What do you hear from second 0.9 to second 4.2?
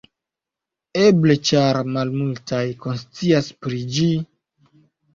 Eble ĉar malmultaj konscias pri ĝi?